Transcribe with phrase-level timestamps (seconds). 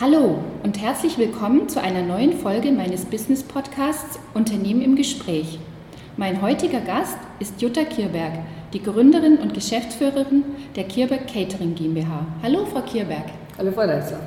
[0.00, 5.58] Hallo und herzlich willkommen zu einer neuen Folge meines Business Podcasts Unternehmen im Gespräch.
[6.16, 8.32] Mein heutiger Gast ist Jutta Kierberg,
[8.72, 10.42] die Gründerin und Geschäftsführerin
[10.74, 12.24] der Kierberg Catering GmbH.
[12.42, 13.26] Hallo, Frau Kierberg.
[13.58, 14.20] Hallo, Frau Leitzer.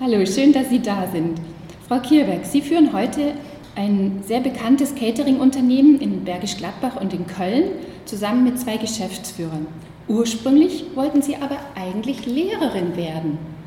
[0.00, 1.40] Hallo, schön, dass Sie da sind.
[1.86, 3.34] Frau Kierberg, Sie führen heute
[3.76, 7.66] ein sehr bekanntes Catering-Unternehmen in Bergisch Gladbach und in Köln
[8.06, 9.68] zusammen mit zwei Geschäftsführern.
[10.08, 13.59] Ursprünglich wollten Sie aber eigentlich Lehrerin werden.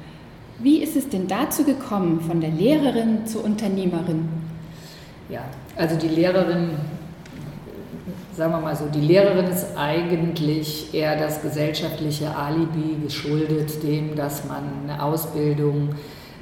[0.60, 4.30] Wie ist es denn dazu gekommen, von der Lehrerin zur Unternehmerin?
[5.30, 5.42] Ja,
[5.76, 6.72] also die Lehrerin,
[8.36, 14.46] sagen wir mal so, die Lehrerin ist eigentlich eher das gesellschaftliche Alibi geschuldet dem, dass
[14.46, 15.90] man eine Ausbildung,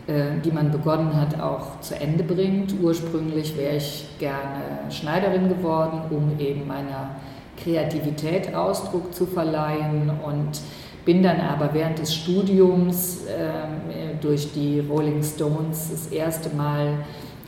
[0.08, 2.76] äh, die man begonnen hat, auch zu Ende bringt.
[2.82, 7.16] Ursprünglich wäre ich gerne Schneiderin geworden, um eben meiner
[7.64, 10.60] Kreativität Ausdruck zu verleihen und
[11.06, 17.00] bin dann aber während des Studiums äh, durch die Rolling Stones das erste Mal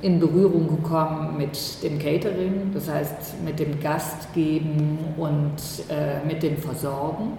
[0.02, 5.56] in Berührung gekommen mit dem Catering, das heißt mit dem Gastgeben und
[5.90, 7.38] äh, mit dem Versorgen.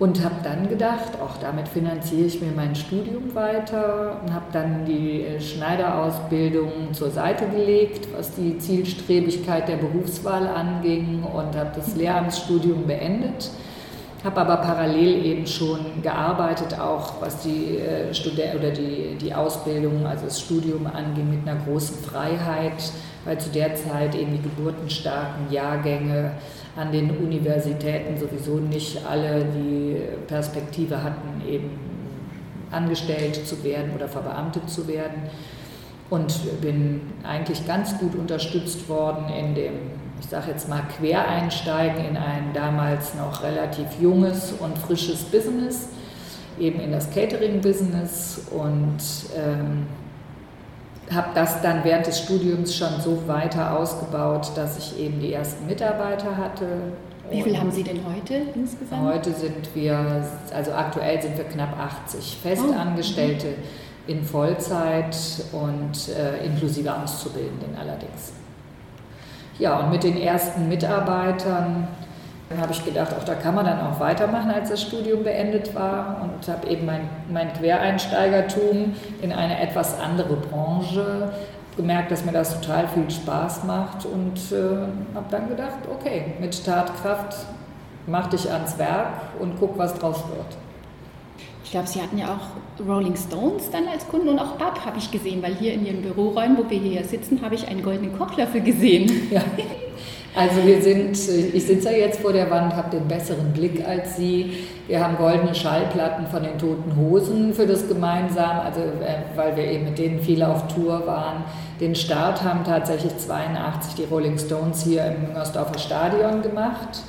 [0.00, 4.86] Und habe dann gedacht, auch damit finanziere ich mir mein Studium weiter und habe dann
[4.86, 12.86] die Schneiderausbildung zur Seite gelegt, was die Zielstrebigkeit der Berufswahl anging und habe das Lehramtsstudium
[12.86, 13.50] beendet
[14.24, 18.12] habe aber parallel eben schon gearbeitet, auch was die äh,
[18.54, 22.92] oder die, die Ausbildung, also das Studium anging, mit einer großen Freiheit,
[23.24, 26.32] weil zu der Zeit eben die geburtenstarken Jahrgänge
[26.76, 31.70] an den Universitäten sowieso nicht alle die Perspektive hatten, eben
[32.70, 35.22] angestellt zu werden oder verbeamtet zu werden.
[36.10, 39.72] Und bin eigentlich ganz gut unterstützt worden in dem
[40.20, 45.88] ich sage jetzt mal, Quereinsteigen in ein damals noch relativ junges und frisches Business,
[46.58, 48.98] eben in das Catering-Business und
[49.34, 49.86] ähm,
[51.12, 55.66] habe das dann während des Studiums schon so weiter ausgebaut, dass ich eben die ersten
[55.66, 56.66] Mitarbeiter hatte.
[57.30, 59.02] Wie viel haben Sie denn heute insgesamt?
[59.02, 61.76] Heute sind wir, also aktuell sind wir knapp
[62.06, 64.10] 80 Festangestellte oh.
[64.10, 65.16] in Vollzeit
[65.52, 68.32] und äh, inklusive Auszubildenden allerdings.
[69.60, 71.86] Ja, und mit den ersten Mitarbeitern
[72.58, 76.22] habe ich gedacht, auch da kann man dann auch weitermachen, als das Studium beendet war
[76.22, 81.30] und habe eben mein, mein Quereinsteigertum in eine etwas andere Branche
[81.76, 86.64] gemerkt, dass mir das total viel Spaß macht und äh, habe dann gedacht, okay, mit
[86.64, 87.36] Tatkraft
[88.06, 90.56] mach dich ans Werk und guck, was draus wird.
[91.70, 94.98] Ich glaube, Sie hatten ja auch Rolling Stones dann als Kunden und auch Bab habe
[94.98, 98.18] ich gesehen, weil hier in Ihren Büroräumen, wo wir hier sitzen, habe ich einen goldenen
[98.18, 99.08] Kochlöffel gesehen.
[99.30, 99.40] Ja.
[100.34, 104.16] Also wir sind, ich sitze ja jetzt vor der Wand, habe den besseren Blick als
[104.16, 104.66] Sie.
[104.88, 109.64] Wir haben goldene Schallplatten von den Toten Hosen für das Gemeinsam, also äh, weil wir
[109.64, 111.44] eben mit denen viel auf Tour waren.
[111.80, 117.00] Den Start haben tatsächlich 82 die Rolling Stones hier im Müngersdorfer Stadion gemacht.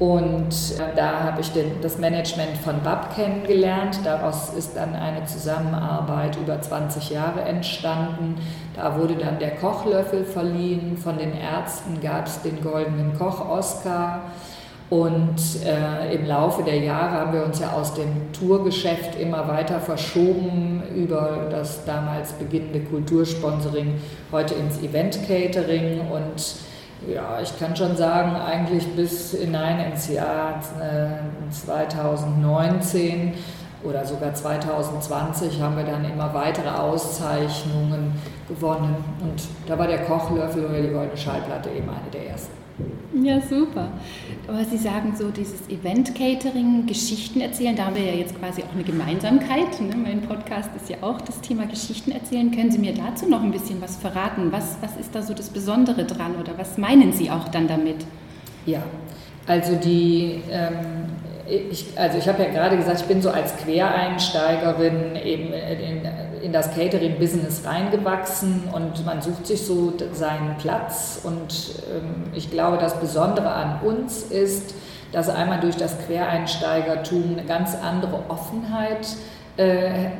[0.00, 4.00] Und äh, da habe ich den, das Management von BAP kennengelernt.
[4.02, 8.36] Daraus ist dann eine Zusammenarbeit über 20 Jahre entstanden.
[8.74, 10.96] Da wurde dann der Kochlöffel verliehen.
[10.96, 14.22] Von den Ärzten gab es den Goldenen Koch-Oscar.
[14.88, 19.80] Und äh, im Laufe der Jahre haben wir uns ja aus dem Tourgeschäft immer weiter
[19.80, 24.00] verschoben über das damals beginnende Kultursponsoring,
[24.32, 26.69] heute ins Event-Catering und
[27.08, 30.60] ja, ich kann schon sagen, eigentlich bis hinein ins Jahr
[31.50, 33.32] 2019 äh,
[33.82, 38.96] oder sogar 2020 haben wir dann immer weitere Auszeichnungen gewonnen.
[39.20, 42.52] Und da war der Kochlöffel oder die Goldene Schallplatte eben eine der ersten.
[43.22, 43.92] Ja, super.
[44.48, 48.72] Aber Sie sagen so, dieses Event-Catering, Geschichten erzählen, da haben wir ja jetzt quasi auch
[48.72, 49.80] eine Gemeinsamkeit.
[49.80, 49.94] Ne?
[49.96, 52.50] Mein Podcast ist ja auch das Thema Geschichten erzählen.
[52.50, 54.52] Können Sie mir dazu noch ein bisschen was verraten?
[54.52, 58.06] Was, was ist da so das Besondere dran oder was meinen Sie auch dann damit?
[58.64, 58.82] Ja,
[59.46, 60.99] also die ähm,
[61.50, 66.04] ich, also ich habe ja gerade gesagt, ich bin so als Quereinsteigerin eben in,
[66.42, 71.20] in das Catering-Business reingewachsen und man sucht sich so seinen Platz.
[71.22, 74.74] Und ähm, ich glaube, das Besondere an uns ist,
[75.12, 79.06] dass einmal durch das Quereinsteigertum eine ganz andere Offenheit
[79.56, 80.10] äh,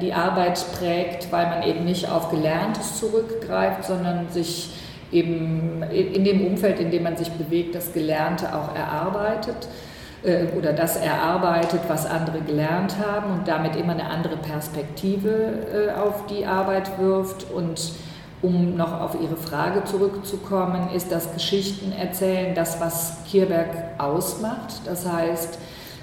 [0.00, 4.70] die Arbeit prägt, weil man eben nicht auf Gelerntes zurückgreift, sondern sich
[5.12, 9.68] eben in dem Umfeld, in dem man sich bewegt, das Gelernte auch erarbeitet.
[10.22, 15.98] Äh, oder das erarbeitet, was andere gelernt haben und damit immer eine andere Perspektive äh,
[15.98, 17.50] auf die Arbeit wirft.
[17.50, 17.92] Und
[18.42, 23.68] um noch auf Ihre Frage zurückzukommen, ist das Geschichten erzählen das, was Kierberg
[23.98, 24.80] ausmacht.
[24.84, 25.58] Das heißt,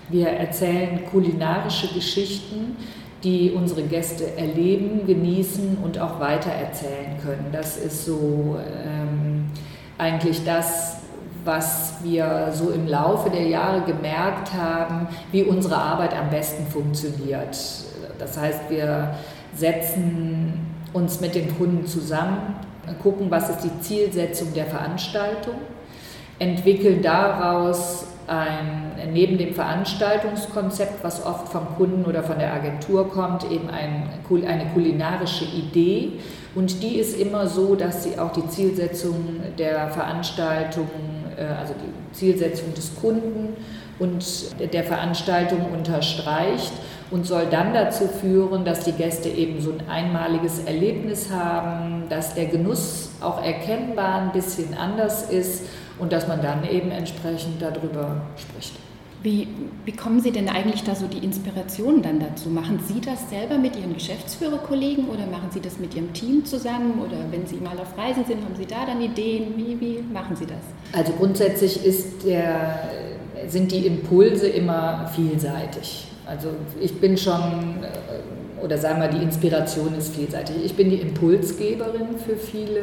[0.10, 2.78] wir erzählen kulinarische Geschichten,
[3.24, 7.50] die unsere Gäste erleben, genießen und auch weitererzählen können.
[7.54, 9.46] Das ist so ähm,
[9.98, 10.98] eigentlich das,
[11.46, 17.58] was wir so im Laufe der Jahre gemerkt haben, wie unsere Arbeit am besten funktioniert.
[18.20, 19.16] Das heißt, wir
[19.56, 22.56] setzen uns mit den Kunden zusammen,
[23.02, 25.56] gucken, was ist die Zielsetzung der Veranstaltung,
[26.40, 33.50] entwickeln daraus ein, neben dem Veranstaltungskonzept, was oft vom Kunden oder von der Agentur kommt,
[33.52, 34.10] eben ein,
[34.48, 36.14] eine kulinarische Idee.
[36.56, 40.88] Und die ist immer so, dass sie auch die Zielsetzung der Veranstaltung,
[41.38, 43.56] also die Zielsetzung des Kunden
[44.00, 44.26] und
[44.74, 46.74] der Veranstaltung unterstreicht
[47.12, 52.34] und soll dann dazu führen, dass die Gäste eben so ein einmaliges Erlebnis haben, dass
[52.34, 55.66] der Genuss auch erkennbar ein bisschen anders ist
[56.00, 58.74] und dass man dann eben entsprechend darüber spricht.
[59.24, 59.48] Wie,
[59.86, 62.50] wie kommen Sie denn eigentlich da so die Inspiration dann dazu?
[62.50, 67.00] Machen Sie das selber mit Ihren Geschäftsführerkollegen oder machen Sie das mit Ihrem Team zusammen?
[67.00, 69.54] Oder wenn Sie mal auf Reisen sind, haben Sie da dann Ideen?
[69.56, 70.58] Wie, wie machen Sie das?
[70.92, 72.90] Also grundsätzlich ist der,
[73.48, 76.08] sind die Impulse immer vielseitig.
[76.26, 76.50] Also
[76.82, 78.33] ich bin schon, äh,
[78.64, 80.56] oder sagen wir, die Inspiration ist vielseitig.
[80.64, 82.80] Ich bin die Impulsgeberin für viele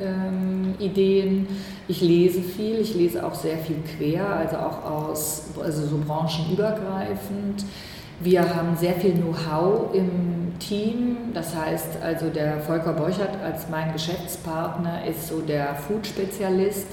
[0.00, 1.46] ähm, Ideen.
[1.88, 7.64] Ich lese viel, ich lese auch sehr viel quer, also auch aus, also so branchenübergreifend.
[8.20, 11.16] Wir haben sehr viel Know-how im Team.
[11.32, 16.86] Das heißt, also der Volker Borchert als mein Geschäftspartner ist so der Food-Spezialist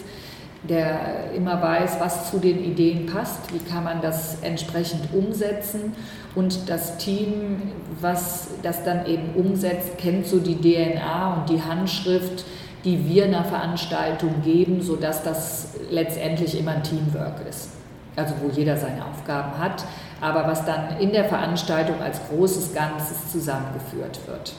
[0.63, 5.94] der immer weiß, was zu den Ideen passt, wie kann man das entsprechend umsetzen
[6.36, 7.62] und das Team,
[8.00, 12.46] was das dann eben umsetzt, kennt so die DNA und die Handschrift,
[12.86, 17.69] die wir einer Veranstaltung geben, sodass das letztendlich immer ein Teamwork ist.
[18.16, 19.86] Also wo jeder seine Aufgaben hat,
[20.19, 24.54] aber was dann in der Veranstaltung als großes Ganzes zusammengeführt wird.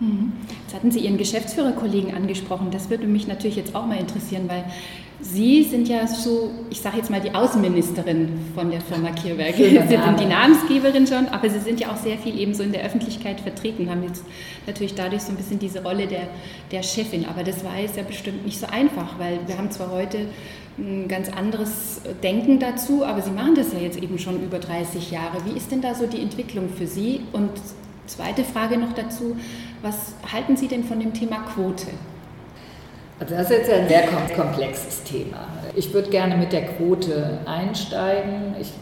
[0.00, 0.32] Mhm.
[0.62, 2.70] Jetzt hatten Sie Ihren Geschäftsführerkollegen angesprochen.
[2.70, 4.64] Das würde mich natürlich jetzt auch mal interessieren, weil
[5.24, 9.54] Sie sind ja so, ich sage jetzt mal die Außenministerin von der Firma Kierberg.
[9.54, 12.72] Sie sind die Namensgeberin schon, aber Sie sind ja auch sehr viel eben so in
[12.72, 14.24] der Öffentlichkeit vertreten, haben jetzt
[14.66, 16.26] natürlich dadurch so ein bisschen diese Rolle der,
[16.72, 17.24] der Chefin.
[17.24, 20.26] Aber das war jetzt ja bestimmt nicht so einfach, weil wir haben zwar heute
[20.76, 25.12] ein ganz anderes Denken dazu, aber Sie machen das ja jetzt eben schon über 30
[25.12, 25.38] Jahre.
[25.44, 27.20] Wie ist denn da so die Entwicklung für Sie?
[27.32, 27.50] Und
[28.06, 29.36] zweite Frage noch dazu,
[29.82, 31.86] was halten Sie denn von dem Thema Quote?
[33.22, 34.02] Also das ist jetzt ein sehr
[34.34, 35.46] komplexes Thema.
[35.76, 38.56] Ich würde gerne mit der Quote einsteigen.
[38.60, 38.72] Ich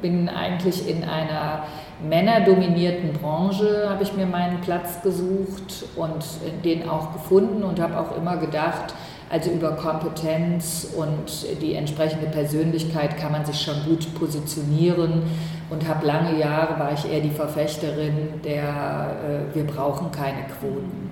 [0.00, 1.64] bin eigentlich in einer
[2.08, 6.24] männerdominierten Branche, habe ich mir meinen Platz gesucht und
[6.64, 8.94] den auch gefunden und habe auch immer gedacht,
[9.28, 15.24] also über Kompetenz und die entsprechende Persönlichkeit kann man sich schon gut positionieren
[15.70, 21.10] und habe lange Jahre war ich eher die Verfechterin der äh, wir brauchen keine Quoten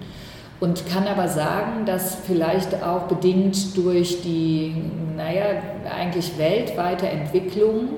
[0.63, 4.73] und kann aber sagen, dass vielleicht auch bedingt durch die,
[5.17, 5.61] naja,
[5.93, 7.89] eigentlich weltweite Entwicklung,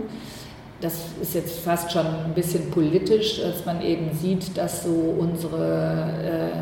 [0.81, 6.55] das ist jetzt fast schon ein bisschen politisch, dass man eben sieht, dass so unsere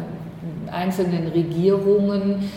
[0.66, 2.50] äh, einzelnen Regierungen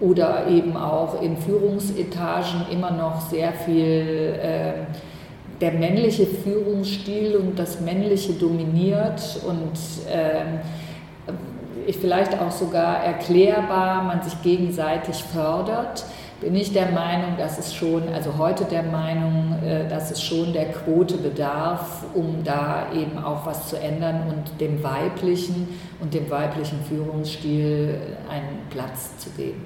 [0.00, 4.72] oder eben auch in Führungsetagen immer noch sehr viel äh,
[5.60, 9.76] der männliche Führungsstil und das männliche dominiert und
[10.10, 10.62] äh,
[11.92, 16.04] vielleicht auch sogar erklärbar, man sich gegenseitig fördert,
[16.40, 20.52] bin ich der Meinung, dass es schon, also heute der Meinung, äh, dass es schon
[20.52, 25.68] der Quote bedarf, um da eben auch was zu ändern und dem weiblichen
[26.00, 27.98] und dem weiblichen Führungsstil
[28.28, 29.64] einen Platz zu geben.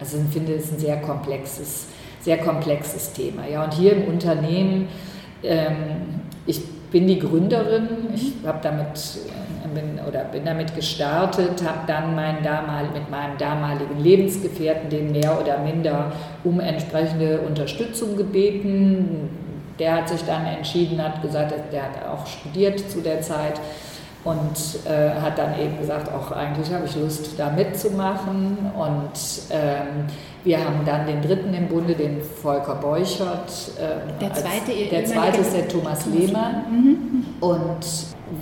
[0.00, 1.88] Also ich finde es ein sehr komplexes,
[2.20, 3.46] sehr komplexes Thema.
[3.46, 4.88] Ja, und hier im Unternehmen,
[5.42, 8.96] ähm, ich bin die Gründerin, ich habe damit
[9.76, 15.38] bin, oder bin damit gestartet, habe dann meinen damal, mit meinem damaligen Lebensgefährten den mehr
[15.40, 16.12] oder minder
[16.44, 19.28] um entsprechende Unterstützung gebeten.
[19.78, 23.60] Der hat sich dann entschieden, hat gesagt, der hat auch studiert zu der Zeit
[24.26, 28.58] und äh, hat dann eben gesagt, auch eigentlich habe ich Lust, da mitzumachen.
[28.76, 29.12] Und
[29.50, 30.06] ähm,
[30.42, 33.52] wir haben dann den dritten im Bunde, den Volker Beuchert.
[33.78, 36.64] Äh, der zweite, als, der zweite ist der Thomas Lehmann.
[36.68, 37.24] Mhm.
[37.40, 37.86] Und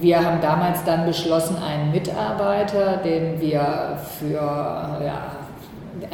[0.01, 5.33] wir haben damals dann beschlossen, einen Mitarbeiter, den wir für, ja,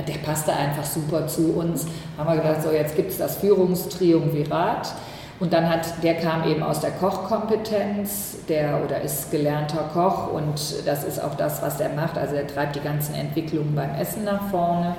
[0.06, 1.86] der passte einfach super zu uns,
[2.18, 4.92] haben wir gedacht, so jetzt gibt es das Führungstriumvirat.
[5.40, 10.86] Und dann hat, der kam eben aus der Kochkompetenz, der oder ist gelernter Koch und
[10.86, 12.18] das ist auch das, was er macht.
[12.18, 14.96] Also er treibt die ganzen Entwicklungen beim Essen nach vorne.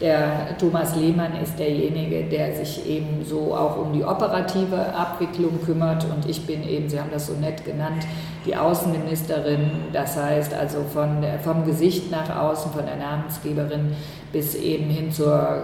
[0.00, 6.04] Der Thomas Lehmann ist derjenige, der sich eben so auch um die operative Abwicklung kümmert
[6.04, 8.04] und ich bin eben, Sie haben das so nett genannt,
[8.44, 13.94] die Außenministerin, das heißt also von der, vom Gesicht nach außen, von der Namensgeberin
[14.32, 15.62] bis eben hin zur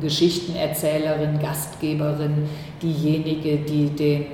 [0.00, 2.48] Geschichtenerzählerin, Gastgeberin,
[2.80, 4.26] diejenige, die den,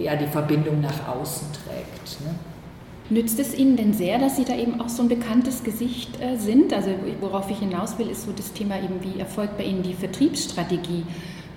[0.00, 2.20] ja, die Verbindung nach außen trägt.
[2.20, 2.34] Ne?
[3.08, 6.36] Nützt es Ihnen denn sehr, dass Sie da eben auch so ein bekanntes Gesicht äh,
[6.36, 6.72] sind?
[6.72, 9.94] Also worauf ich hinaus will, ist so das Thema eben, wie erfolgt bei Ihnen die
[9.94, 11.04] Vertriebsstrategie?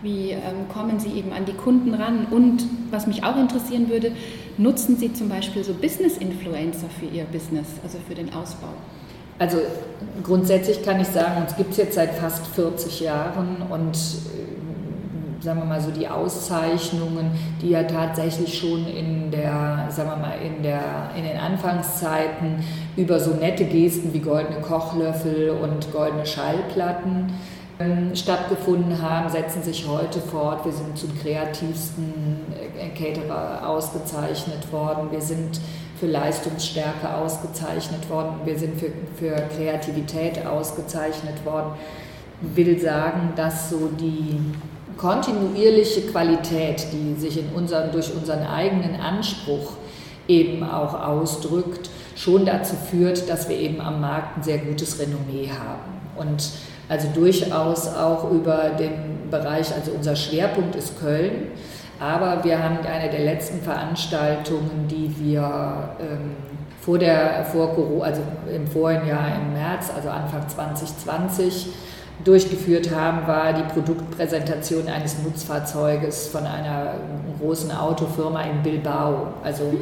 [0.03, 2.27] Wie ähm, kommen Sie eben an die Kunden ran?
[2.29, 4.11] Und was mich auch interessieren würde,
[4.57, 8.69] nutzen Sie zum Beispiel so Business-Influencer für Ihr Business, also für den Ausbau?
[9.39, 9.57] Also
[10.21, 13.97] grundsätzlich kann ich sagen, uns gibt es jetzt seit fast 40 Jahren und
[15.41, 17.31] sagen wir mal so, die Auszeichnungen,
[17.61, 22.63] die ja tatsächlich schon in der, sagen wir mal, in, der, in den Anfangszeiten
[22.97, 27.33] über so nette Gesten wie goldene Kochlöffel und goldene Schallplatten
[27.79, 30.65] ähm, stattgefunden haben, setzen sich heute fort.
[30.65, 32.13] Wir sind zum kreativsten
[32.77, 35.09] äh, Caterer ausgezeichnet worden.
[35.11, 35.61] Wir sind
[35.97, 38.41] für Leistungsstärke ausgezeichnet worden.
[38.43, 41.71] Wir sind für, für Kreativität ausgezeichnet worden.
[42.41, 44.39] Ich will sagen, dass so die
[44.99, 49.73] kontinuierliche Qualität, die sich in unseren, durch unseren eigenen Anspruch
[50.27, 55.49] eben auch ausdrückt, schon dazu führt, dass wir eben am Markt ein sehr gutes Renommee
[55.49, 56.01] haben.
[56.17, 56.51] Und
[56.89, 61.47] also durchaus auch über den Bereich, also unser Schwerpunkt ist Köln,
[61.99, 66.35] aber wir haben eine der letzten Veranstaltungen, die wir ähm,
[66.81, 68.21] vor der, vor Corona, also
[68.53, 71.67] im vorigen Jahr im März, also Anfang 2020,
[72.23, 76.95] durchgeführt haben, war die Produktpräsentation eines Nutzfahrzeuges von einer
[77.39, 79.33] großen Autofirma in Bilbao.
[79.43, 79.73] Also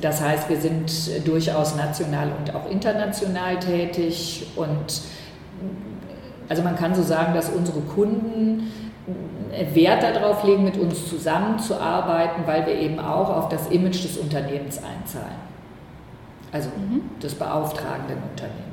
[0.00, 5.02] das heißt, wir sind durchaus national und auch international tätig und
[6.48, 8.70] also man kann so sagen, dass unsere Kunden
[9.72, 14.78] Wert darauf legen, mit uns zusammenzuarbeiten, weil wir eben auch auf das Image des Unternehmens
[14.78, 15.52] einzahlen.
[16.52, 17.02] Also mhm.
[17.22, 18.71] des beauftragenden Unternehmens.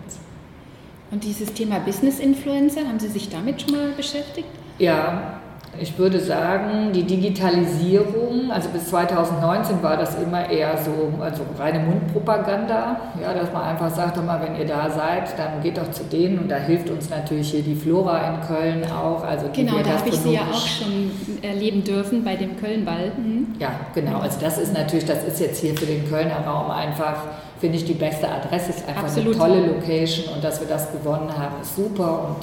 [1.12, 4.48] Und dieses Thema Business Influencer, haben Sie sich damit schon mal beschäftigt?
[4.78, 5.40] Ja,
[5.80, 11.80] ich würde sagen, die Digitalisierung, also bis 2019 war das immer eher so, also reine
[11.80, 16.04] Mundpropaganda, ja, dass man einfach sagt, mal, wenn ihr da seid, dann geht doch zu
[16.04, 19.24] denen und da hilft uns natürlich hier die Flora in Köln auch.
[19.24, 21.12] Also genau, da habe ich sie ja auch schon
[21.42, 23.12] erleben dürfen bei dem Kölnball.
[23.18, 23.56] Mhm.
[23.60, 27.16] Ja, genau, also das ist natürlich, das ist jetzt hier für den Kölner Raum einfach
[27.60, 29.36] finde ich die beste Adresse, ist einfach Absolut.
[29.36, 32.38] eine tolle Location und dass wir das gewonnen haben, ist super und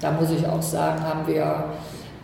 [0.00, 1.64] da muss ich auch sagen, haben wir,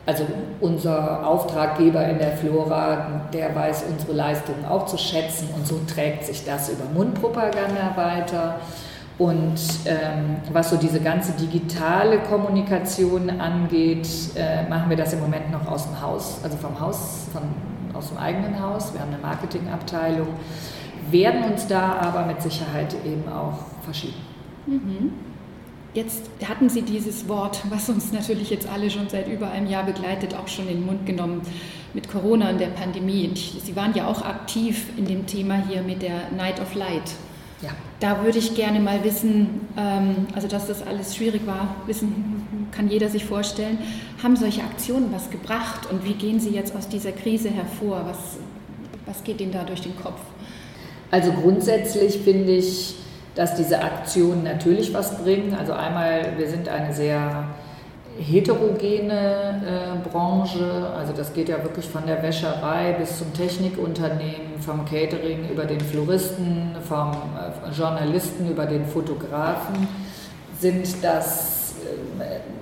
[0.04, 0.24] also
[0.60, 6.24] unser Auftraggeber in der Flora, der weiß unsere Leistungen auch zu schätzen und so trägt
[6.24, 8.56] sich das über Mundpropaganda weiter.
[9.18, 15.52] Und ähm, was so diese ganze digitale Kommunikation angeht, äh, machen wir das im Moment
[15.52, 17.42] noch aus dem Haus, also vom Haus, von,
[17.94, 18.92] aus dem eigenen Haus.
[18.92, 20.28] Wir haben eine Marketingabteilung
[21.10, 24.14] werden uns da aber mit Sicherheit eben auch verschieben.
[24.66, 25.12] Mhm.
[25.94, 29.84] Jetzt hatten Sie dieses Wort, was uns natürlich jetzt alle schon seit über einem Jahr
[29.84, 31.42] begleitet, auch schon in den Mund genommen
[31.92, 33.28] mit Corona und der Pandemie.
[33.28, 37.10] Und Sie waren ja auch aktiv in dem Thema hier mit der Night of Light.
[37.60, 37.70] Ja.
[38.00, 42.42] Da würde ich gerne mal wissen, ähm, also dass das alles schwierig war, wissen
[42.72, 43.78] kann jeder sich vorstellen.
[44.22, 48.04] Haben solche Aktionen was gebracht und wie gehen Sie jetzt aus dieser Krise hervor?
[48.06, 48.38] Was,
[49.06, 50.20] was geht Ihnen da durch den Kopf?
[51.12, 52.96] Also grundsätzlich finde ich,
[53.34, 55.54] dass diese Aktionen natürlich was bringen.
[55.54, 57.48] Also einmal, wir sind eine sehr
[58.18, 59.62] heterogene
[60.02, 65.50] äh, Branche, also das geht ja wirklich von der Wäscherei bis zum Technikunternehmen, vom Catering
[65.50, 69.86] über den Floristen, vom äh, Journalisten über den Fotografen,
[70.58, 71.74] sind das
[72.20, 72.61] äh,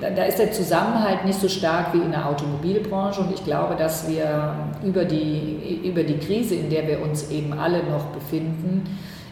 [0.00, 4.08] da ist der Zusammenhalt nicht so stark wie in der Automobilbranche und ich glaube, dass
[4.08, 8.84] wir über die, über die Krise, in der wir uns eben alle noch befinden,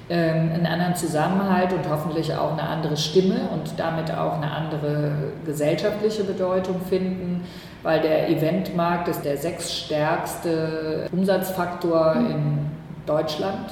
[0.08, 5.12] ähm, einen anderen Zusammenhalt und hoffentlich auch eine andere Stimme und damit auch eine andere
[5.46, 7.44] gesellschaftliche Bedeutung finden,
[7.82, 12.70] weil der Eventmarkt ist der sechsstärkste Umsatzfaktor in
[13.06, 13.70] Deutschland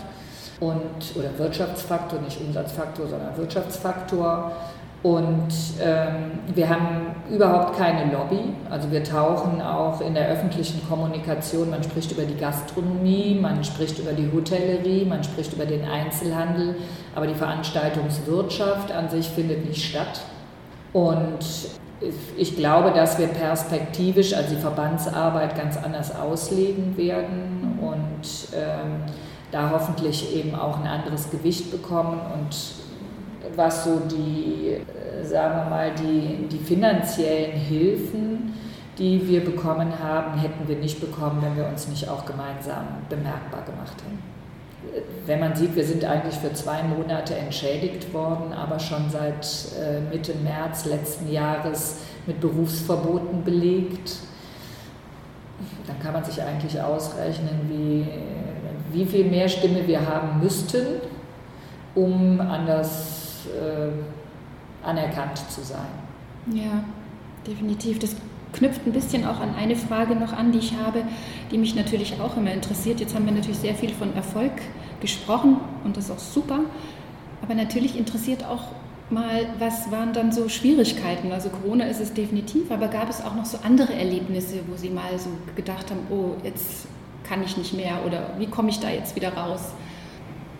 [0.61, 4.53] und oder Wirtschaftsfaktor, nicht Umsatzfaktor, sondern Wirtschaftsfaktor.
[5.03, 5.49] Und
[5.83, 8.55] ähm, wir haben überhaupt keine Lobby.
[8.71, 13.99] Also wir tauchen auch in der öffentlichen Kommunikation, man spricht über die Gastronomie, man spricht
[13.99, 16.77] über die Hotellerie, man spricht über den Einzelhandel,
[17.17, 20.21] aber die Veranstaltungswirtschaft an sich findet nicht statt.
[20.93, 21.41] Und
[22.37, 29.05] ich glaube, dass wir perspektivisch, also die Verbandsarbeit ganz anders auslegen werden und ähm,
[29.51, 32.57] da hoffentlich eben auch ein anderes Gewicht bekommen und
[33.57, 38.55] was so die, äh, sagen wir mal, die, die finanziellen Hilfen,
[38.99, 43.63] die wir bekommen haben, hätten wir nicht bekommen, wenn wir uns nicht auch gemeinsam bemerkbar
[43.65, 44.33] gemacht hätten.
[45.27, 49.47] Wenn man sieht, wir sind eigentlich für zwei Monate entschädigt worden, aber schon seit
[49.81, 54.19] äh, Mitte März letzten Jahres mit Berufsverboten belegt,
[55.87, 58.07] dann kann man sich eigentlich ausrechnen, wie,
[58.93, 60.87] wie viel mehr Stimme wir haben müssten,
[61.95, 65.87] um anders äh, anerkannt zu sein.
[66.53, 66.85] Ja,
[67.47, 67.99] definitiv.
[67.99, 68.17] Das
[68.53, 71.03] knüpft ein bisschen auch an eine Frage noch an, die ich habe,
[71.51, 73.01] die mich natürlich auch immer interessiert.
[73.01, 74.53] Jetzt haben wir natürlich sehr viel von Erfolg
[75.01, 76.61] gesprochen und das ist auch super.
[77.43, 78.63] Aber natürlich interessiert auch
[79.11, 81.33] mal, was waren dann so Schwierigkeiten?
[81.33, 84.91] Also Corona ist es definitiv, aber gab es auch noch so andere Erlebnisse, wo Sie
[84.91, 86.87] mal so gedacht haben, oh, jetzt
[87.25, 89.73] kann ich nicht mehr oder wie komme ich da jetzt wieder raus?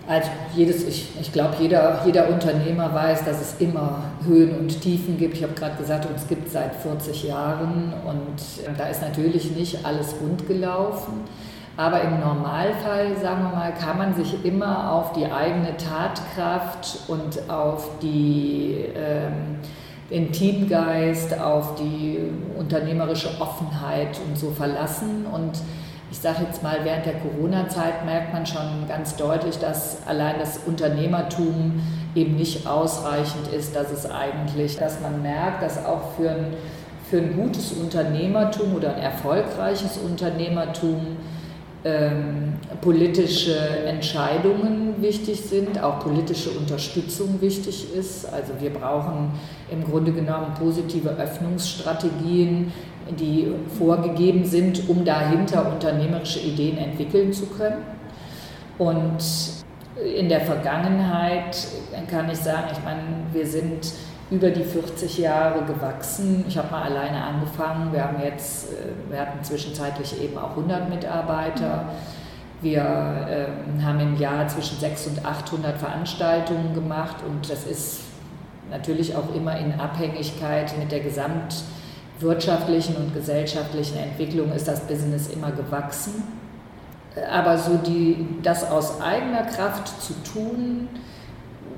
[0.07, 5.17] Also jedes, ich, ich glaube, jeder, jeder Unternehmer weiß, dass es immer Höhen und Tiefen
[5.17, 5.37] gibt.
[5.37, 9.85] Ich habe gerade gesagt, uns gibt seit 40 Jahren und äh, da ist natürlich nicht
[9.85, 11.23] alles rund gelaufen.
[11.77, 17.49] Aber im Normalfall, sagen wir mal, kann man sich immer auf die eigene Tatkraft und
[17.49, 19.57] auf die, ähm,
[20.11, 22.19] den Teamgeist, auf die
[22.59, 25.25] unternehmerische Offenheit und so verlassen.
[25.33, 25.53] Und
[26.13, 30.59] ich sage jetzt mal, während der Corona-Zeit merkt man schon ganz deutlich, dass allein das
[30.67, 31.81] Unternehmertum
[32.15, 36.47] eben nicht ausreichend ist, dass es eigentlich, dass man merkt, dass auch für ein,
[37.09, 41.17] für ein gutes Unternehmertum oder ein erfolgreiches Unternehmertum
[41.85, 42.53] ähm,
[42.83, 48.31] politische Entscheidungen wichtig sind, auch politische Unterstützung wichtig ist.
[48.31, 49.33] Also wir brauchen
[49.71, 52.71] im Grunde genommen positive Öffnungsstrategien,
[53.11, 57.83] die vorgegeben sind, um dahinter unternehmerische Ideen entwickeln zu können.
[58.79, 59.23] Und
[60.17, 61.57] in der Vergangenheit
[62.11, 63.93] kann ich sagen, ich meine, wir sind
[64.31, 66.45] über die 40 Jahre gewachsen.
[66.49, 67.93] Ich habe mal alleine angefangen.
[67.93, 71.91] Wir haben jetzt, äh, wir hatten zwischenzeitlich eben auch 100 Mitarbeiter.
[72.63, 78.01] Wir äh, haben im Jahr zwischen 600 und 800 Veranstaltungen gemacht und das ist
[78.71, 81.65] natürlich auch immer in Abhängigkeit mit der Gesamt
[82.23, 86.23] wirtschaftlichen und gesellschaftlichen Entwicklung ist das Business immer gewachsen.
[87.31, 90.89] Aber so die, das aus eigener Kraft zu tun,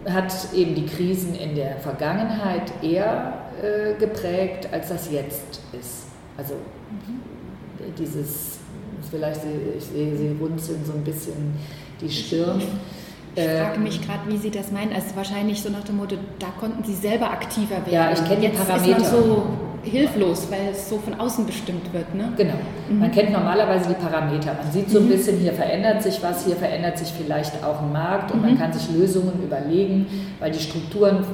[0.09, 6.07] hat eben die Krisen in der Vergangenheit eher äh, geprägt, als das jetzt ist.
[6.37, 7.95] Also mhm.
[7.99, 8.59] dieses,
[9.11, 9.41] vielleicht,
[9.77, 11.55] ich sehe Sie runzeln so ein bisschen
[12.01, 12.63] die Stirn.
[13.37, 14.93] Ich frage mich gerade, wie Sie das meinen.
[14.93, 17.93] Also wahrscheinlich so nach dem Motto, da konnten Sie selber aktiver werden.
[17.93, 19.05] Ja, ich kenne die Parameter.
[19.05, 19.47] So
[19.85, 22.15] hilflos, weil es so von außen bestimmt wird.
[22.15, 22.33] Ne?
[22.37, 22.55] Genau.
[22.89, 23.01] Mhm.
[23.01, 24.55] Man kennt normalerweise die Parameter.
[24.55, 25.11] Man sieht so ein mhm.
[25.11, 28.49] bisschen, hier verändert sich was, hier verändert sich vielleicht auch ein Markt und mhm.
[28.49, 30.07] man kann sich Lösungen überlegen,
[30.41, 31.25] weil die Strukturen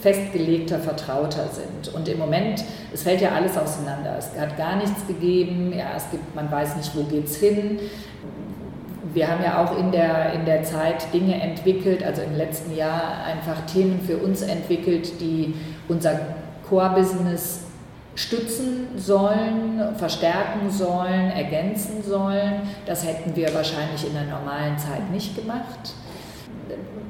[0.00, 1.94] festgelegter, vertrauter sind.
[1.94, 4.16] Und im Moment, es fällt ja alles auseinander.
[4.18, 7.78] Es hat gar nichts gegeben, ja, es gibt, man weiß nicht, wo geht es hin
[9.12, 13.24] wir haben ja auch in der, in der Zeit Dinge entwickelt, also im letzten Jahr
[13.24, 15.54] einfach Themen für uns entwickelt, die
[15.88, 16.20] unser
[16.68, 17.64] Core-Business
[18.14, 22.62] stützen sollen, verstärken sollen, ergänzen sollen.
[22.86, 25.94] Das hätten wir wahrscheinlich in der normalen Zeit nicht gemacht,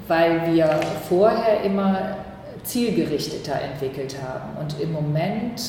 [0.06, 2.16] weil wir vorher immer
[2.62, 4.58] zielgerichteter entwickelt haben.
[4.58, 5.60] Und im Moment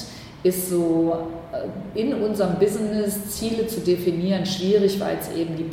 [0.44, 5.70] ist so äh, in unserem Business Ziele zu definieren schwierig, weil es eben die,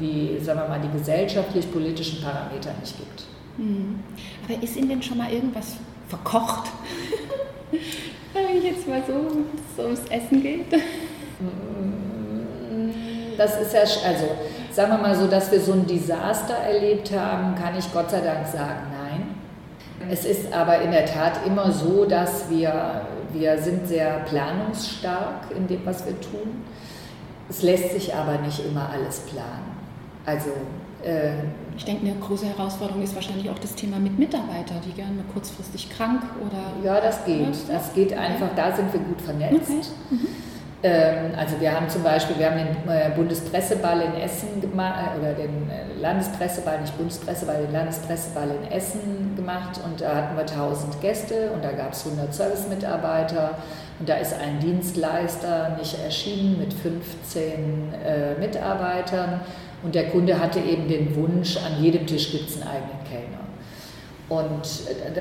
[0.00, 3.24] die, sagen wir mal, die gesellschaftlich-politischen Parameter nicht gibt.
[3.56, 4.00] Hm.
[4.44, 5.76] Aber ist Ihnen denn schon mal irgendwas
[6.12, 6.70] verkocht?
[8.32, 9.14] Wenn ich jetzt mal so,
[9.76, 10.66] so ums Essen geht.
[13.36, 14.26] Das ist ja, also
[14.70, 18.20] sagen wir mal so, dass wir so ein Desaster erlebt haben, kann ich Gott sei
[18.20, 19.34] Dank sagen, nein.
[20.10, 25.66] Es ist aber in der Tat immer so, dass wir wir sind sehr planungsstark in
[25.66, 26.64] dem, was wir tun.
[27.48, 29.76] Es lässt sich aber nicht immer alles planen.
[30.26, 30.50] Also
[31.02, 31.32] äh,
[31.82, 35.90] ich denke, eine große Herausforderung ist wahrscheinlich auch das Thema mit Mitarbeitern, die gerne kurzfristig
[35.90, 36.84] krank oder.
[36.84, 37.48] Ja, das geht.
[37.68, 38.50] Das geht einfach.
[38.54, 39.68] Da sind wir gut vernetzt.
[39.68, 39.82] Okay.
[40.10, 40.26] Mhm.
[40.84, 45.18] Ähm, also wir haben zum Beispiel, wir haben den äh, Bundespresseball in Essen gemacht, äh,
[45.18, 50.42] oder den äh, Landespresseball, nicht Bundespresseball, den Landespresseball in Essen gemacht und da hatten wir
[50.42, 53.58] 1000 Gäste und da gab es 100 Service-Mitarbeiter
[54.00, 59.40] und da ist ein Dienstleister nicht erschienen mit 15 äh, Mitarbeitern
[59.82, 63.42] und der Kunde hatte eben den Wunsch, an jedem Tisch gibt es einen eigenen Kellner.
[64.28, 64.62] Und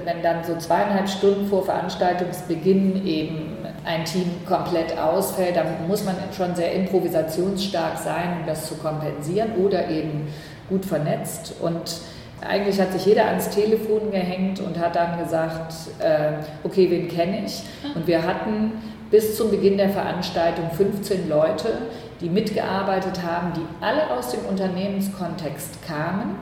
[0.05, 6.15] wenn dann so zweieinhalb Stunden vor Veranstaltungsbeginn eben ein Team komplett ausfällt, dann muss man
[6.35, 10.27] schon sehr improvisationsstark sein, um das zu kompensieren oder eben
[10.69, 11.55] gut vernetzt.
[11.61, 11.97] Und
[12.39, 17.45] eigentlich hat sich jeder ans Telefon gehängt und hat dann gesagt, äh, okay, wen kenne
[17.45, 17.63] ich?
[17.93, 18.71] Und wir hatten
[19.09, 21.67] bis zum Beginn der Veranstaltung 15 Leute,
[22.21, 26.35] die mitgearbeitet haben, die alle aus dem Unternehmenskontext kamen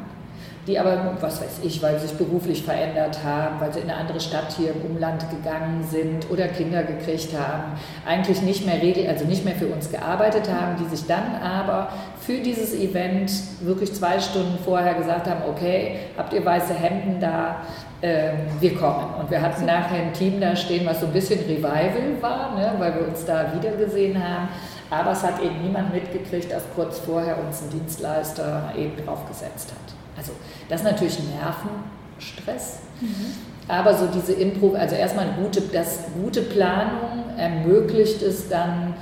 [0.70, 4.00] die aber, was weiß ich, weil sie sich beruflich verändert haben, weil sie in eine
[4.00, 7.64] andere Stadt hier im Umland gegangen sind oder Kinder gekriegt haben,
[8.06, 11.90] eigentlich nicht mehr also nicht mehr für uns gearbeitet haben, die sich dann aber
[12.20, 17.62] für dieses Event wirklich zwei Stunden vorher gesagt haben, okay, habt ihr weiße Hemden da,
[18.02, 19.16] ähm, wir kommen.
[19.20, 22.74] Und wir hatten nachher ein Team da stehen, was so ein bisschen Revival war, ne,
[22.78, 24.50] weil wir uns da wiedergesehen haben.
[24.90, 29.96] Aber es hat eben niemand mitgekriegt, dass kurz vorher uns ein Dienstleister eben draufgesetzt hat.
[30.18, 30.32] Also
[30.68, 32.80] das ist natürlich Nervenstress.
[33.00, 33.34] Mhm.
[33.68, 38.96] Aber so diese Impro, also erstmal gute, das gute Planung ermöglicht es dann,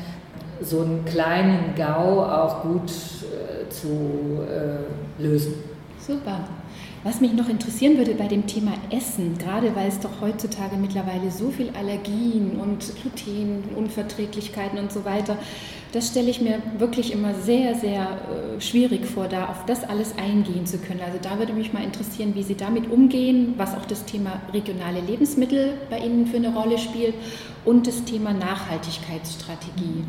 [0.60, 5.54] so einen kleinen GAU auch gut äh, zu äh, lösen.
[6.00, 6.40] Super.
[7.04, 11.32] Was mich noch interessieren würde bei dem Thema Essen, gerade weil es doch heutzutage mittlerweile
[11.32, 15.38] so viel Allergien und Glutenunverträglichkeiten und so weiter,
[15.94, 18.02] das stelle ich mir wirklich immer sehr, sehr
[18.58, 21.00] äh, schwierig vor, da auf das alles eingehen zu können.
[21.06, 25.00] Also da würde mich mal interessieren, wie Sie damit umgehen, was auch das Thema regionale
[25.00, 27.14] Lebensmittel bei Ihnen für eine Rolle spielt
[27.64, 30.04] und das Thema Nachhaltigkeitsstrategie.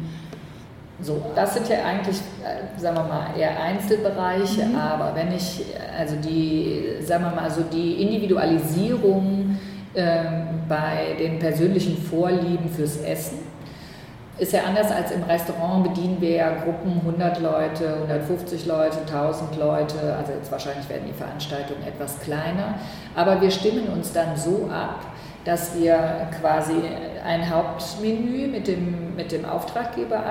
[1.00, 4.76] So, das sind ja eigentlich, äh, sagen wir mal, eher Einzelbereiche, mhm.
[4.76, 5.64] aber wenn ich,
[5.96, 9.56] also die, sagen wir mal, so die Individualisierung
[9.94, 10.24] äh,
[10.68, 13.38] bei den persönlichen Vorlieben fürs Essen,
[14.38, 19.56] ist ja anders als im Restaurant, bedienen wir ja Gruppen 100 Leute, 150 Leute, 1000
[19.56, 22.74] Leute, also jetzt wahrscheinlich werden die Veranstaltungen etwas kleiner,
[23.16, 25.00] aber wir stimmen uns dann so ab,
[25.44, 26.74] dass wir quasi
[27.24, 30.22] ein Hauptmenü mit dem, mit dem Auftraggeber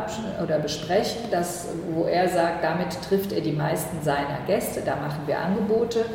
[0.43, 5.22] oder besprechen, das, wo er sagt, damit trifft er die meisten seiner Gäste, da machen
[5.26, 6.06] wir Angebote.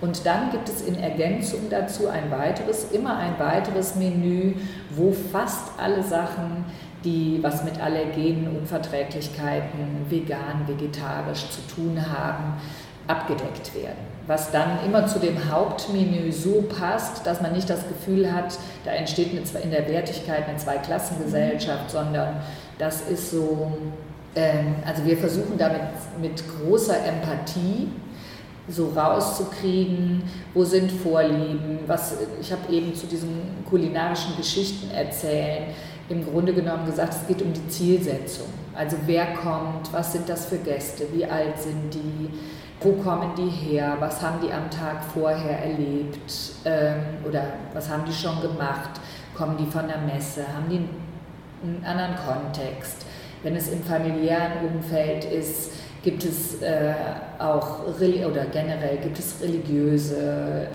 [0.00, 4.54] Und dann gibt es in Ergänzung dazu ein weiteres, immer ein weiteres Menü,
[4.90, 6.64] wo fast alle Sachen,
[7.04, 12.54] die was mit Allergenen, Unverträglichkeiten, vegan, vegetarisch zu tun haben,
[13.06, 14.09] abgedeckt werden.
[14.26, 18.92] Was dann immer zu dem Hauptmenü so passt, dass man nicht das Gefühl hat, da
[18.92, 22.36] entsteht eine, in der Wertigkeit eine Zweiklassengesellschaft, sondern
[22.78, 23.72] das ist so,
[24.36, 25.82] ähm, also wir versuchen damit
[26.20, 27.88] mit großer Empathie
[28.68, 30.22] so rauszukriegen,
[30.54, 35.64] wo sind Vorlieben, was, ich habe eben zu diesen kulinarischen Geschichten erzählen,
[36.08, 38.48] im Grunde genommen gesagt, es geht um die Zielsetzung.
[38.74, 42.30] Also wer kommt, was sind das für Gäste, wie alt sind die,
[42.80, 46.32] wo kommen die her, was haben die am Tag vorher erlebt?
[46.64, 47.42] Ähm, oder
[47.74, 49.00] was haben die schon gemacht,
[49.34, 50.88] kommen die von der Messe, haben die
[51.62, 53.06] einen anderen Kontext.
[53.42, 56.94] Wenn es im familiären Umfeld ist, gibt es äh,
[57.38, 60.68] auch oder generell gibt es religiöse,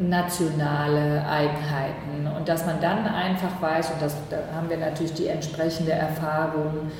[0.00, 2.28] nationale Eigenheiten.
[2.36, 6.90] Und dass man dann einfach weiß und das, da haben wir natürlich die entsprechende Erfahrung,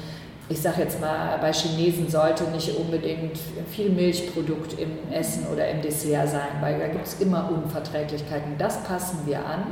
[0.49, 3.39] ich sage jetzt mal, bei Chinesen sollte nicht unbedingt
[3.71, 8.57] viel Milchprodukt im Essen oder im Dessert sein, weil da gibt es immer Unverträglichkeiten.
[8.57, 9.65] Das passen wir an.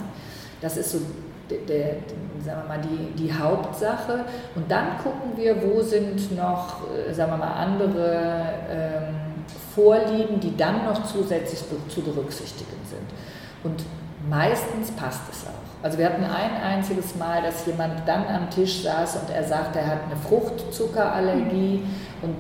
[0.60, 0.98] Das ist so
[1.50, 1.96] der,
[2.44, 4.24] sagen wir mal, die, die Hauptsache.
[4.54, 9.14] Und dann gucken wir, wo sind noch, äh, sagen wir mal, andere ähm,
[9.74, 13.06] Vorlieben, die dann noch zusätzlich zu berücksichtigen sind.
[13.62, 13.84] Und
[14.28, 15.63] meistens passt es auch.
[15.84, 19.80] Also wir hatten ein einziges Mal, dass jemand dann am Tisch saß und er sagte,
[19.80, 21.82] er hat eine Fruchtzuckerallergie
[22.22, 22.34] und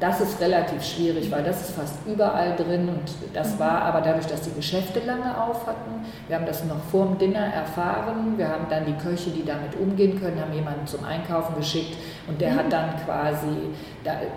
[0.00, 4.26] das ist relativ schwierig, weil das ist fast überall drin und das war aber dadurch,
[4.28, 6.06] dass die Geschäfte lange auf hatten.
[6.26, 8.38] Wir haben das noch vor dem Dinner erfahren.
[8.38, 12.40] Wir haben dann die Köche, die damit umgehen können, haben jemanden zum Einkaufen geschickt und
[12.40, 13.74] der hat dann quasi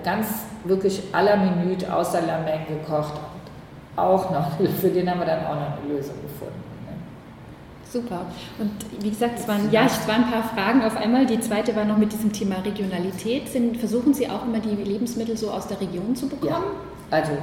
[0.03, 0.27] ganz
[0.65, 3.13] wirklich aller Minute außer Lameng gekocht.
[3.95, 6.62] Auch noch, für den haben wir dann auch noch eine Lösung gefunden.
[7.93, 8.25] Super.
[8.57, 8.71] Und
[9.03, 11.27] wie gesagt, es waren, ja, es waren ein paar Fragen auf einmal.
[11.27, 13.47] Die zweite war noch mit diesem Thema Regionalität.
[13.47, 16.49] Sind, versuchen Sie auch immer die Lebensmittel so aus der Region zu bekommen?
[16.49, 16.63] Ja,
[17.11, 17.33] also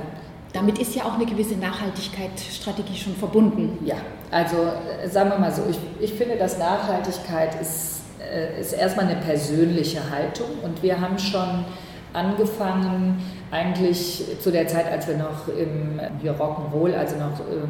[0.53, 3.79] damit ist ja auch eine gewisse Nachhaltigkeitsstrategie schon verbunden.
[3.85, 3.95] Ja,
[4.33, 9.07] also äh, sagen wir mal so, ich, ich finde, dass Nachhaltigkeit ist, äh, ist erstmal
[9.07, 11.65] eine persönliche Haltung und wir haben schon
[12.13, 17.69] angefangen, eigentlich zu der Zeit, als wir noch im hier Rock'n'Roll, also noch ähm,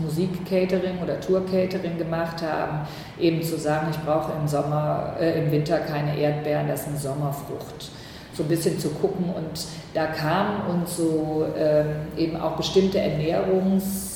[0.00, 2.86] Musik-Catering oder Tour-Catering gemacht haben,
[3.18, 6.98] eben zu sagen, ich brauche im Sommer, äh, im Winter keine Erdbeeren, das ist eine
[6.98, 7.90] Sommerfrucht.
[8.32, 14.09] So ein bisschen zu gucken und da kamen uns so ähm, eben auch bestimmte Ernährungs-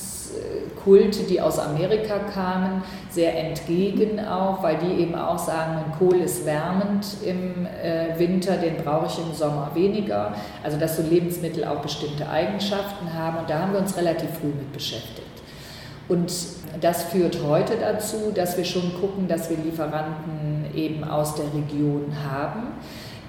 [0.85, 6.45] Kulte, die aus Amerika kamen, sehr entgegen auch, weil die eben auch sagen, Kohl ist
[6.45, 10.33] wärmend im äh, Winter, den brauche ich im Sommer weniger.
[10.63, 14.47] Also dass so Lebensmittel auch bestimmte Eigenschaften haben und da haben wir uns relativ früh
[14.47, 15.25] mit beschäftigt.
[16.07, 16.31] Und
[16.81, 22.13] das führt heute dazu, dass wir schon gucken, dass wir Lieferanten eben aus der Region
[22.31, 22.73] haben.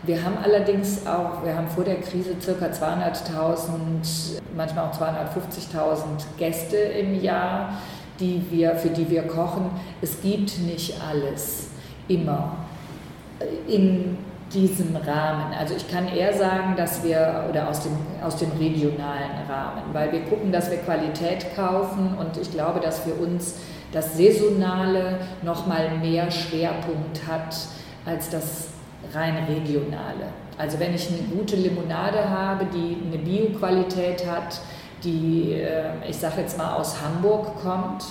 [0.02, 2.66] Wir haben allerdings auch, wir haben vor der Krise ca.
[2.66, 6.04] 200.000, manchmal auch 250.000
[6.38, 7.78] Gäste im Jahr,
[8.20, 9.70] die wir, für die wir kochen.
[10.00, 11.70] Es gibt nicht alles
[12.08, 12.56] immer
[13.68, 14.16] in
[14.52, 15.52] diesem Rahmen.
[15.58, 20.12] Also ich kann eher sagen, dass wir, oder aus dem, aus dem regionalen Rahmen, weil
[20.12, 23.56] wir gucken, dass wir Qualität kaufen und ich glaube, dass für uns
[23.92, 27.56] das Saisonale nochmal mehr Schwerpunkt hat
[28.04, 28.68] als das
[29.12, 30.28] rein regionale.
[30.58, 34.60] Also wenn ich eine gute Limonade habe, die eine Bioqualität hat,
[35.04, 38.04] die, äh, ich sage jetzt mal, aus Hamburg kommt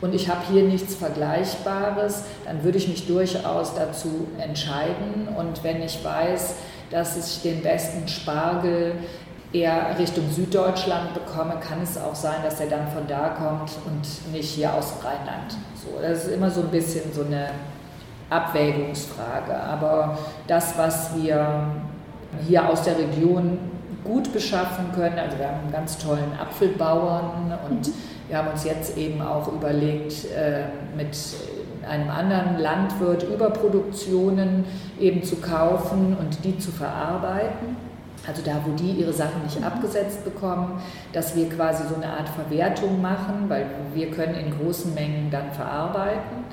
[0.00, 5.28] und ich habe hier nichts Vergleichbares, dann würde ich mich durchaus dazu entscheiden.
[5.36, 6.54] Und wenn ich weiß,
[6.90, 8.94] dass ich den besten Spargel
[9.52, 14.32] eher Richtung Süddeutschland bekomme, kann es auch sein, dass er dann von da kommt und
[14.32, 15.56] nicht hier aus Rheinland.
[15.76, 17.50] So, das ist immer so ein bisschen so eine
[18.30, 19.54] Abwägungsfrage.
[19.54, 21.66] Aber das, was wir
[22.46, 23.58] hier aus der Region
[24.02, 27.92] gut beschaffen können, also wir haben einen ganz tollen Apfelbauern und mhm.
[28.28, 30.64] wir haben uns jetzt eben auch überlegt, äh,
[30.96, 31.16] mit
[31.88, 34.64] einem anderen Landwirt Überproduktionen
[34.98, 37.76] eben zu kaufen und die zu verarbeiten.
[38.26, 39.66] Also da, wo die ihre Sachen nicht mhm.
[39.66, 40.80] abgesetzt bekommen,
[41.12, 45.52] dass wir quasi so eine Art Verwertung machen, weil wir können in großen Mengen dann
[45.52, 46.44] verarbeiten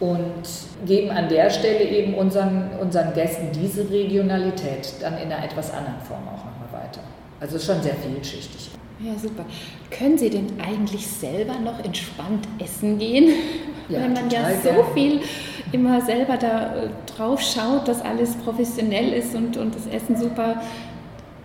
[0.00, 0.42] und
[0.86, 6.00] geben an der Stelle eben unseren, unseren Gästen diese Regionalität dann in einer etwas anderen
[6.00, 7.00] Form auch nochmal weiter.
[7.38, 8.70] Also es ist schon sehr vielschichtig.
[8.98, 9.44] Ja, super.
[9.90, 13.30] Können Sie denn eigentlich selber noch entspannt essen gehen?
[13.88, 14.84] Ja, Wenn man ja so gern.
[14.94, 15.20] viel
[15.72, 20.62] immer selber da äh, drauf schaut, dass alles professionell ist und, und das Essen super,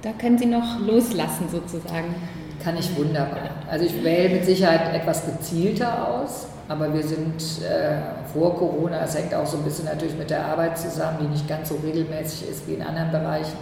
[0.01, 2.15] da können Sie noch loslassen sozusagen.
[2.63, 3.49] Kann ich wunderbar.
[3.69, 7.97] Also ich wähle mit Sicherheit etwas gezielter aus aber wir sind äh,
[8.33, 11.47] vor Corona, es hängt auch so ein bisschen natürlich mit der Arbeit zusammen, die nicht
[11.47, 13.57] ganz so regelmäßig ist wie in anderen Bereichen.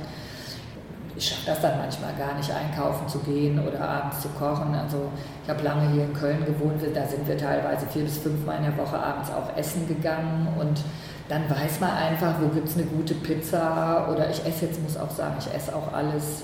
[1.15, 4.73] Ich schaffe das dann manchmal gar nicht, einkaufen zu gehen oder abends zu kochen.
[4.73, 5.09] Also
[5.43, 8.63] ich habe lange hier in Köln gewohnt, da sind wir teilweise vier bis fünfmal in
[8.63, 10.81] der Woche abends auch essen gegangen und
[11.29, 14.97] dann weiß man einfach, wo gibt es eine gute Pizza oder ich esse jetzt, muss
[14.97, 16.43] auch sagen, ich esse auch alles,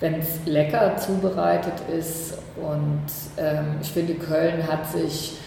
[0.00, 2.38] wenn es lecker zubereitet ist.
[2.56, 5.38] Und ähm, ich finde, Köln hat sich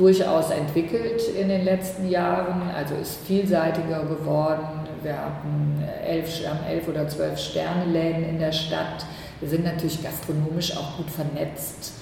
[0.00, 4.64] durchaus entwickelt in den letzten Jahren, also ist vielseitiger geworden.
[5.02, 9.04] Wir haben elf, haben elf oder zwölf Sterneläden in der Stadt.
[9.40, 11.92] Wir sind natürlich gastronomisch auch gut vernetzt.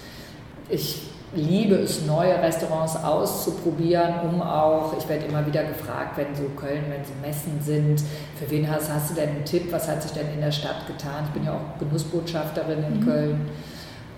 [0.68, 6.44] Ich liebe es, neue Restaurants auszuprobieren, um auch, ich werde immer wieder gefragt, wenn so
[6.56, 8.00] Köln, wenn so Messen sind,
[8.38, 10.86] für wen hast, hast du denn einen Tipp, was hat sich denn in der Stadt
[10.86, 11.24] getan?
[11.26, 13.04] Ich bin ja auch Genussbotschafterin in mhm.
[13.04, 13.40] Köln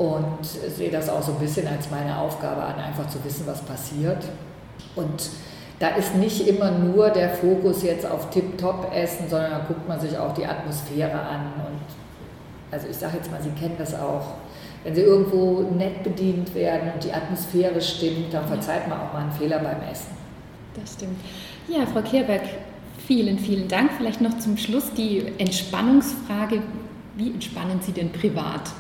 [0.01, 3.61] und sehe das auch so ein bisschen als meine Aufgabe an, einfach zu wissen, was
[3.61, 4.25] passiert.
[4.97, 5.29] Und
[5.79, 10.17] da ist nicht immer nur der Fokus jetzt auf Tip-Top-Essen, sondern da guckt man sich
[10.17, 11.53] auch die Atmosphäre an.
[11.67, 11.83] Und
[12.71, 14.37] also ich sage jetzt mal, Sie kennen das auch.
[14.85, 19.25] Wenn Sie irgendwo nett bedient werden und die Atmosphäre stimmt, dann verzeiht man auch mal
[19.25, 20.17] einen Fehler beim Essen.
[20.81, 21.21] Das stimmt.
[21.69, 22.45] Ja, Frau Kehrberg,
[23.07, 23.91] vielen, vielen Dank.
[23.99, 26.63] Vielleicht noch zum Schluss die Entspannungsfrage.
[27.17, 28.71] Wie entspannen Sie denn privat?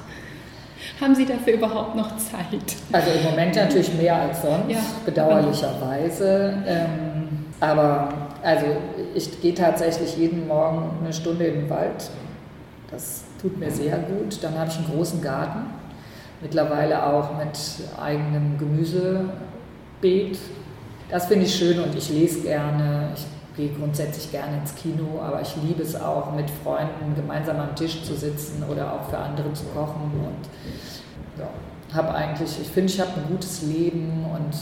[1.00, 2.76] Haben Sie dafür überhaupt noch Zeit?
[2.92, 4.78] Also im Moment natürlich mehr als sonst, ja.
[5.04, 6.54] bedauerlicherweise.
[6.66, 8.08] Ähm, aber
[8.42, 8.66] also
[9.14, 12.10] ich gehe tatsächlich jeden Morgen eine Stunde in den Wald.
[12.90, 14.38] Das tut mir sehr gut.
[14.42, 15.66] Dann habe ich einen großen Garten,
[16.40, 17.58] mittlerweile auch mit
[18.00, 20.38] eigenem Gemüsebeet.
[21.10, 23.10] Das finde ich schön und ich lese gerne.
[23.14, 27.74] Ich gehe grundsätzlich gerne ins Kino, aber ich liebe es auch, mit Freunden gemeinsam am
[27.74, 30.10] Tisch zu sitzen oder auch für andere zu kochen.
[30.12, 31.48] Und ja,
[31.94, 34.54] habe eigentlich, ich finde, ich habe ein gutes Leben und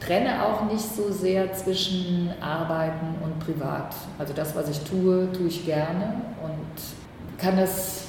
[0.00, 3.94] trenne auch nicht so sehr zwischen Arbeiten und Privat.
[4.18, 8.04] Also das, was ich tue, tue ich gerne und kann das,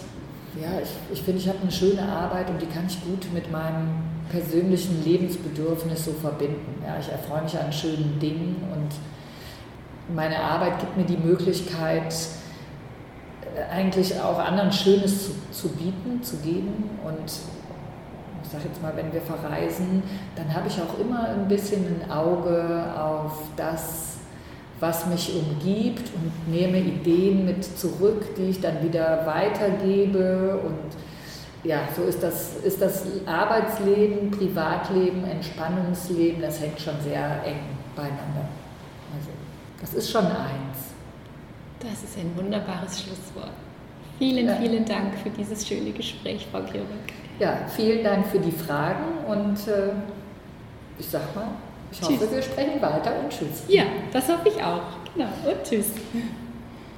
[0.60, 3.52] ja, ich, ich finde, ich habe eine schöne Arbeit und die kann ich gut mit
[3.52, 3.90] meinem
[4.30, 6.82] persönlichen Lebensbedürfnis so verbinden.
[6.86, 8.92] Ja, ich erfreue mich an schönen Dingen und
[10.14, 12.14] meine Arbeit gibt mir die Möglichkeit,
[13.72, 16.90] eigentlich auch anderen Schönes zu, zu bieten, zu geben.
[17.04, 20.04] Und ich sage jetzt mal, wenn wir verreisen,
[20.36, 24.18] dann habe ich auch immer ein bisschen ein Auge auf das,
[24.80, 30.60] was mich umgibt und nehme Ideen mit zurück, die ich dann wieder weitergebe.
[30.66, 30.96] Und
[31.64, 37.60] ja, so ist das, ist das Arbeitsleben, Privatleben, Entspannungsleben, das hängt schon sehr eng
[37.96, 38.50] beieinander.
[39.14, 39.30] Also,
[39.82, 40.92] das ist schon eins.
[41.80, 43.52] Das ist ein wunderbares Schlusswort.
[44.20, 44.56] Vielen, ja.
[44.56, 47.14] vielen Dank für dieses schöne Gespräch, Frau Kirbeck.
[47.40, 49.94] Ja, vielen Dank für die Fragen und äh,
[51.00, 51.48] ich sag mal,
[51.92, 52.10] ich tschüss.
[52.10, 53.64] hoffe, wir sprechen weiter und tschüss.
[53.68, 54.84] Ja, das hoffe ich auch.
[55.16, 55.88] Genau, und tschüss.